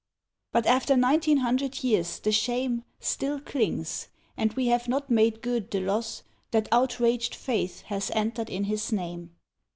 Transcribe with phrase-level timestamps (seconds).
[0.51, 5.69] But after nineteen hundred years the shame Still clings, and we have not made good
[5.69, 9.35] the loss That outraged faith has entered in his name.